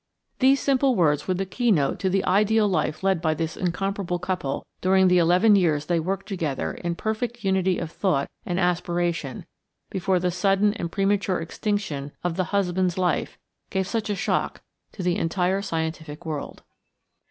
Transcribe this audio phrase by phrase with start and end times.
[0.39, 4.65] These simple words were the keynote to the ideal life led by this incomparable couple
[4.81, 9.45] during the eleven years they worked together in perfect unity of thought and aspiration
[9.91, 13.37] before the sudden and premature extinction of the husband's life
[13.69, 16.63] gave such a shock to the entire scientific world.